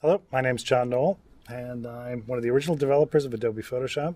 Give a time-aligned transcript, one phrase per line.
[0.00, 3.62] Hello, my name is John Knoll, and I'm one of the original developers of Adobe
[3.62, 4.14] Photoshop.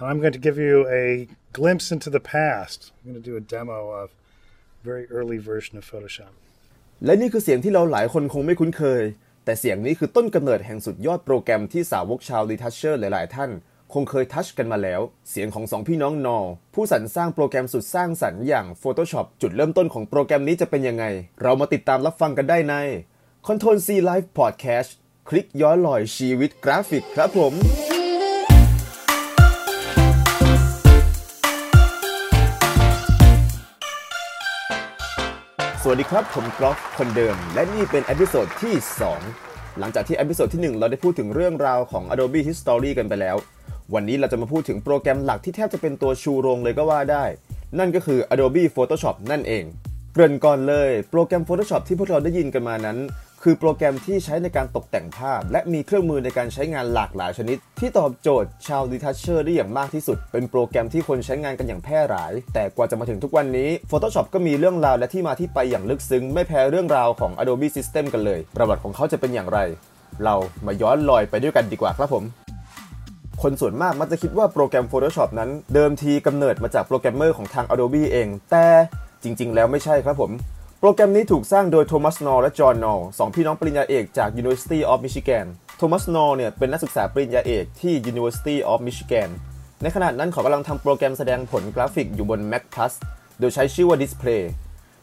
[0.00, 2.90] And I'm going to give you a glimpse into the past.
[2.90, 6.32] I'm going to do a demo of a very early version of Photoshop.
[7.04, 9.02] และนี่คือเสียงที่เราหลายคนคงไม่คุ้นเคย
[9.44, 13.50] แต่เสียงนี้คือต้นกำเนิดแห่งสุดยอดโปรแกรมที่สาวกชาวรีทัชเชอร์หลายๆ ท่าน
[13.92, 15.00] คงเคยทัชกันมาแล้ว
[15.30, 16.38] เสียงของสองพี่น้องนอ
[16.74, 21.04] ผู้สรรสร้างโปรแกรมสุดสร้างสรรค์อย่าง Photoshop จุดเริ่มต้นของโปรแกรมนี้จะเป็นยังไง
[21.42, 22.76] เรามาติดตามรับฟังกันได้ใน
[23.50, 24.90] Control C Life Podcast
[25.28, 27.52] คลิกย้อนรอยชีวิตกราฟิกครับผม
[35.82, 38.74] สวัสดีครับผมกอล์ฟคนเดิม และนี่เป็น episode ที่
[39.26, 43.36] 2 หลังจากที่ episode ที่ 1 เราได้พูดถึงเรื่องราวของ Adobe History กันไปแล้ว
[43.94, 47.24] วันนี้เราจะมาพูดถึงโปรแกรมหลักที่แทบจะเป็นตัวชูโรงเลยก็ว่าได้
[47.78, 49.64] นั่นก็คือ Adobe Photoshop นั่นเอง
[50.12, 52.98] เกริ่นก่อนเลย โปรแกรม Photoshop ที่พวกเราได้ยินกันมานั้น
[53.48, 69.58] คือโปรแกรมที่ใช้ในการตกแต่งภาพ และมีเครื่องมือในการใช้งานหลากหลายชนิด ที่ตอบโจทย์ชาวดีทัชเชอร์ได้อย่างมากที่สุด เป็นโปรแกรมที่คนใช้งานกันอย่างแพร่หลาย แต่กว่าจะมาถึงทุกวันนี้ Photoshop ก็มีเรื่องราวและที่มาที่ไปอย่างลึกซึ้ง ไม่แพ้เรื่องราวของ Adobe System กันเลย ประวัติของเขาจะเป็นอย่างไร
[70.24, 70.34] เรา
[70.66, 72.24] มาย้อนลอยไปด้วยกันดีกว่าครับผม
[73.42, 78.66] คนส่วนมากมักจะคิดว่าโปรแกรม Photoshop นั้น เดิมทีกำเนิดมาจากโปรแกรมเมอร์ของทาง Adobe เอง แต่
[79.22, 80.32] จริง ๆ แล้วไม่ใช่ครับผม
[80.80, 85.46] โปรแกรมนี้ถูกสร้างโดยโทมัสนอลล์และจอห์นนอลล์สองพี่น้องปริญญาเอกจาก University of Michigan
[85.78, 89.28] โทมัสนอลล์เนี่ยเป็นนักศึกษาปริญญาเอกที่ University of Michigan
[89.82, 92.92] ในขณะนั้นเขากำลังทำโปรแกรมแสดงผลกราฟิกอยู่บน Mac Plus
[93.40, 94.42] โดยใช้ชื่อว่า Display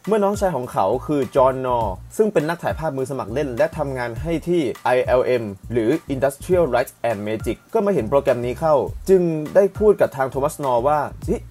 [0.08, 4.62] เมื่อน้องชายของเขาคือจอห์นนอลล์ซึ่งเป็นนักถ่ายภาพมือสมัครเล่น และทำงานให้ที่
[4.98, 8.76] ILM หรือ Industrial Light and Magic ก็มาเห็นโปรแกรมนี้เข้า
[9.10, 9.22] จึง
[9.56, 11.00] ได้พูดกับทางโทมัสนอร์ว่า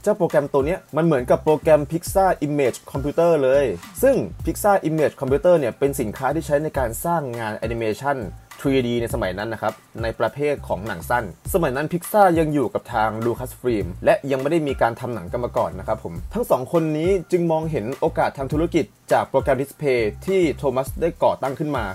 [0.02, 3.64] เจ้าโปรแกรมตัวนี้มันเหมือนกับโปรแกรม Pixar Image Computer เลย
[4.02, 8.16] ซึ่ง Pixar Image Computer เนี่ยเป็นสินค้าที่ใช้ในการสร้างงานแอนิเมชัน
[8.62, 11.24] 3D ในสมัยนั้นนะครับ ในประเภทของหนังสั้น
[11.54, 21.86] สมัยนั้นพิกซายังอยู่กับทาง Lucasfilm และยังไม่ได้มีการทำหนังกันมาก่อนนะครับผม ทั้งสองคนนี้จึงมองเห็นโอกาสทางธุรกิจจากโปรแกรม Display ที่โทมัสได้ก่อตั้งขึ้นมา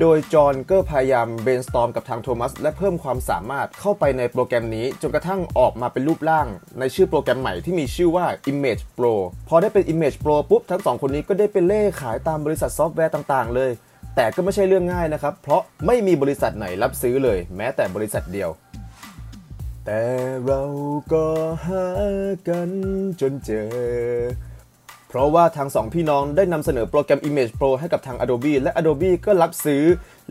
[0.00, 6.46] โดยจอห์นก็พยายาม brainstorm กับทางโทมัส และเพิ่มความสามารถเข้าไปในโปรแกรมนี้ จนกระทั่งออกมาเป็นรูปร่าง
[6.78, 9.14] ในชื่อโปรแกรมใหม่ที่มีชื่อว่า Image Pro
[9.48, 13.70] พอได้เป็น Image Pro ปุ๊บทั้งสองคนนี้ก็ได้ไปเร่ขายตามบริษัทซอฟต์แวร์ต่าง ๆ เลย
[14.16, 18.50] แต่ก็ไม่ใช่เรื่องง่ายนะครับ เพราะไม่มีบริษัทไหนรับซื้อเลย แม้แต่บริษัทเดียว
[19.86, 20.02] แต่
[20.46, 20.62] เรา
[21.12, 21.24] ก็
[21.66, 21.86] หา
[22.48, 22.70] กัน
[23.20, 23.68] จนเจอ
[25.08, 29.82] เพราะว่าทางสองพี่น้องได้นำเสนอโปรแกรม Image Pro ให้กับทาง Adobe และ Adobe ก็รับซื้อ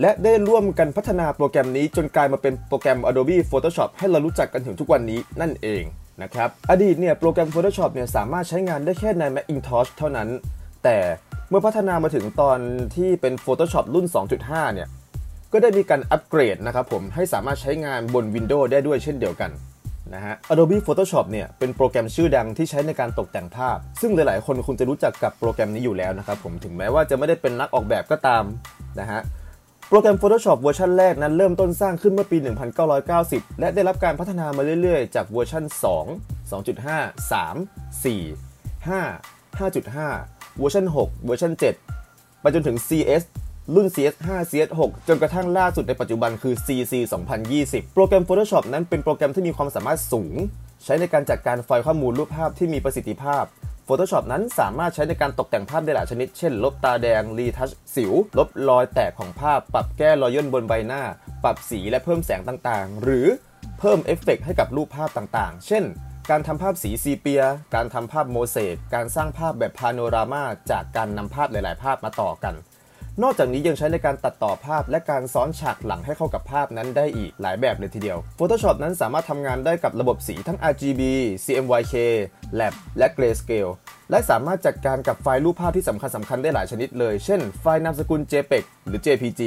[0.02, 5.84] และได้ร่วมกันพัฒนาโปรแกรมนี้จนกลายมาเป็นโปรแกรม Adobe Photoshop ให้เรารู้จักกันถึงทุกวันนี้นั่นเอง
[6.24, 10.30] นะครับ อดีตเนี่ยโปรแกรม Photoshop เนี่ยสามารถใช้งานได้แค่ใน Macintosh เท่านั้น
[10.84, 10.98] แต่
[11.52, 12.60] เมื่อพัฒนามาถึงตอน
[12.96, 14.06] ที่เป็น Photoshop รุ่น
[14.40, 14.88] 2.5 เนี่ย
[15.54, 19.52] ก็ได้มีการอัปเกรดนะครับผมให้สามารถใช้งานบน Windows ได้ด้วยเช่นเดียวกัน
[20.14, 28.44] นะฮะ Adobe Photoshop เนี่ยเป็นโปรแกรมชื่อดังที่ใช้ในการตกแต่งภาพ ซึ่งหลาย ๆ คนคงจะรู้จักกับโปรแกรมนี้อยู่แล้วนะครับผมถึงแม้ว่าจะไม่ได้เป็นนักออกแบบก็ตาม
[29.00, 29.22] นะฮะ
[29.90, 32.38] โปรแกรม Photoshop เวอร์ชันแรกนั้นเริ่มต้นสร้างขึ้นเมื่อปี
[33.00, 35.64] 1990 และได้รับการพัฒนามาเรื่อย ๆ จากเวอร์ชัน
[36.04, 41.54] 2 2.5 3 4 5 5.5 เวอร์ชัน6เวอร์ชัน
[41.98, 43.24] 7 ไปจนถึง CS
[43.76, 46.94] รุ่น CS5 CS6 จนกระทั่งล่าสุดในปัจจุบันคือ CC
[47.44, 50.34] 2020 โปรแกรม Photoshop นั้นเป็นโปรแกรมที่มีความสามารถสูง
[50.84, 53.44] ใช้ในการจัดการไฟล์ข้อมูลรูปภาพที่มีประสิทธิภาพ
[53.88, 61.04] Photoshop นั้นสามารถใช้ในการตกแต่งภาพได้หลายชนิด เช่น ลบตาแดง retouch สิว ลบรอยแตกของภาพ ปรับแก้รอยย่นบนใบหน้า
[61.44, 63.28] ปรับสีและเพิ่มแสงต่างๆ หรือ
[63.80, 65.84] เพิ่มเอฟเฟกต์ให้กับรูปภาพต่างๆ เช่น
[66.32, 67.44] การทำภาพสีซีเปีย
[67.76, 72.54] การทำภาพโมเสก การสร้างภาพแบบพาโนรามาจากการนำภาพหลาย ๆ ภาพมาต่อกัน
[73.24, 81.02] นอกจากนี้ยังใช้ในการตัดต่อภาพและการซ้อนฉากหลังให้เข้ากับภาพนั้นได้อีกหลายแบบเลยทีเดียว Photoshop นั้นสามารถทำงานได้กับระบบสีทั้ง RGB
[81.44, 81.96] CMYK
[82.60, 83.72] Lab และ Grayscale
[84.12, 89.42] และสามารถจัดการกับไฟล์รูปภาพที่สำคัญสำคัญได้หลายชนิดเลย เช่น ไฟล์นามสกุล JPEG หรือ JPG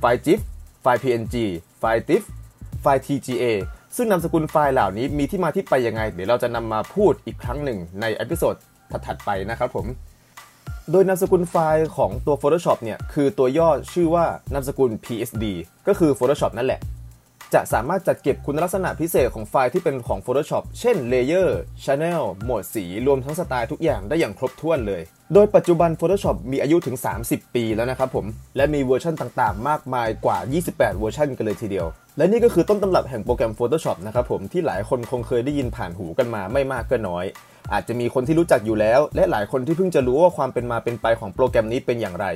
[0.00, 0.40] ไฟล์ GIF
[0.82, 1.36] ไฟล์ PNG
[1.78, 2.22] ไฟล์ TIFF
[2.82, 3.44] ไฟล์ TGA
[3.96, 8.54] ซึ่งนามสกุลไฟล์เหล่านี้มีที่มาที่ไปยังไง เดี๋ยวเราจะนำมาพูดอีกครั้งหนึ่งใน episode
[9.06, 9.86] ถัดๆไปนะครับผม
[10.90, 15.44] โดยนามสกุลไฟล์ของตัว Photoshop เนี่ยคือตัวย่อชื่อว่านามสกุล PSD
[15.88, 16.80] ก็คือ Photoshop นั่นแหละ
[17.54, 21.50] จะสามารถจัดเก็บคุณลักษณะพิเศษของไฟล์ที่เป็นของ Photoshop เช่น Layer
[21.84, 25.02] Channel โหมดสี รวมทั้งสไตล์ทุกอย่างได้อย่างครบถ้วนเลย
[25.34, 26.96] โดยปัจจุบัน Photoshop มีอายุถึง
[27.26, 31.86] 30 ปีแล้วนะครับผม และมีเวอร์ชันต่างๆ มากมายกว่า 28 เวอร์ชันกันเลยทีเดียว
[32.18, 37.24] และนี่ก็คือต้นตำรับแห่งโปรแกรม Photoshop นะครับผมที่หลายคนคงเคยได้ยินผ่านหูกันมาไม่มากก็น้อย
[37.72, 42.26] อาจจะมีคนที่รู้จักอยู่แล้ว และหลายคนที่เพิ่งจะรู้ว่าความเป็นมาเป็นไปของโปรแกรมนี้เป็นอย่างไร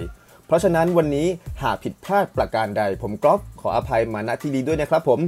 [0.49, 1.27] เพราะฉะนั้นวันนี้
[1.63, 5.21] หากผิดพลาดประการใด ผมกรอฟขออภัยมาณที่นี้ด้วยนะครับผม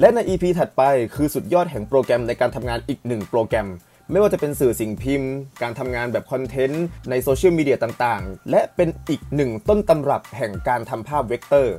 [0.00, 0.82] และใน EP ถัดไป
[1.14, 3.68] คือสุดยอดแห่งโปรแกรมในการทำงานอีกหนึ่งโปรแกรม
[4.10, 5.32] ไม่ว่าจะเป็นสื่อสิ่งพิมพ์
[5.62, 11.74] การทำงานแบบคอนเทนต์ในโซเชียลมีเดียต่างๆ และเป็นอีกหนึ่งต้นตำรับแห่งการทำภาพเวกเตอร์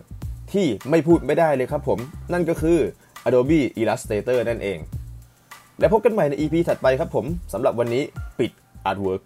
[0.51, 1.99] ที่ไม่พูดไม่ได้เลยครับผม
[2.33, 2.79] นั่นก็คือ
[3.27, 4.79] Adobe Illustrator นั่นเอง
[5.79, 8.03] และพบกันใหม่ใน EP ถัดไปครับผมสำหรับวันนี้
[8.39, 8.51] ปิด
[8.89, 9.23] Artwork